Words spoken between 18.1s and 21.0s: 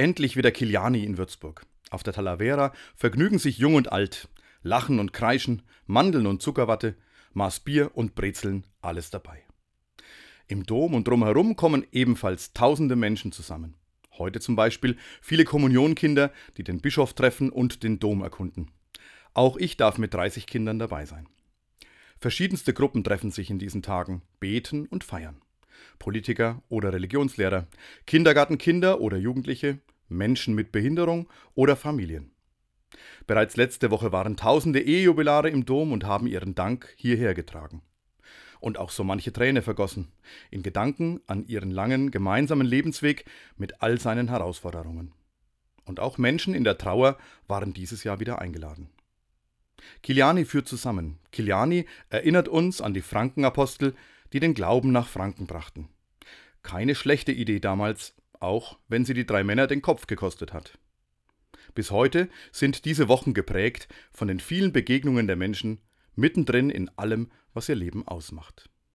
erkunden. Auch ich darf mit 30 Kindern